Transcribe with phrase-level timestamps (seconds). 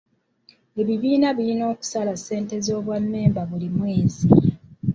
[0.81, 4.27] Ebibiina birina okusala ssente z'obwa mmemba buli mwezi.